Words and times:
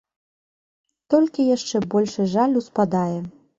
Толькі 1.15 1.45
яшчэ 1.55 1.83
большы 1.93 2.27
жаль 2.35 2.59
успадае. 2.65 3.19